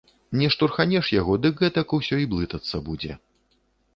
Не 0.39 0.47
штурханеш 0.53 1.09
яго, 1.15 1.33
дык 1.43 1.61
гэтак 1.65 1.93
усё 1.99 2.15
і 2.23 2.27
блытацца 2.31 2.83
будзе. 2.87 3.21